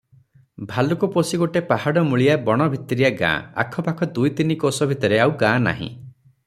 ଭାଲୁକପୋଷି 0.69 1.39
ଗୋଟାଏ 1.41 1.63
ପାହାଡ଼ମୂଳିଆ 1.67 2.39
ବଣଭିତିରିଆ 2.47 3.13
ଗାଁ, 3.21 3.37
ଆଖପାଖ 3.65 4.09
ଦୁଇ 4.17 4.35
ତିନି 4.41 4.61
କୋଶ 4.65 4.93
ଭିତରେ 4.95 5.23
ଆଉ 5.27 5.39
ଗାଁ 5.45 5.63
ନାହିଁ। 5.71 5.95